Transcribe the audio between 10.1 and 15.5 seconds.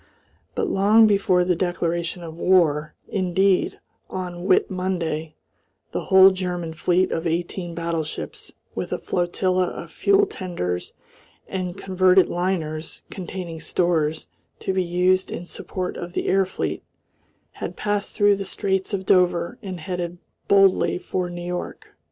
tenders and converted liners containing stores to be used in